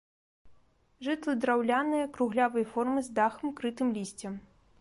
[1.07, 4.33] Жытлы драўляныя круглявай формы з дахам, крытым лісцем.